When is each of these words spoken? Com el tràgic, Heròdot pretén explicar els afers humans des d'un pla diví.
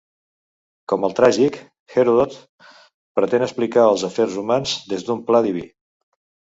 Com 0.93 1.05
el 1.09 1.13
tràgic, 1.19 1.59
Heròdot 1.97 2.35
pretén 3.21 3.49
explicar 3.51 3.87
els 3.95 4.09
afers 4.13 4.43
humans 4.47 4.77
des 4.95 5.09
d'un 5.11 5.27
pla 5.31 5.49
diví. 5.51 5.71